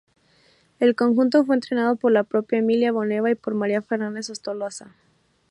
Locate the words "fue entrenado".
1.45-1.95